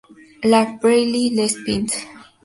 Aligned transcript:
La 0.43 0.65
Breille-les-Pins 0.65 1.93